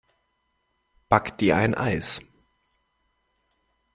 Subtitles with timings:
[1.09, 2.21] Back dir ein Eis!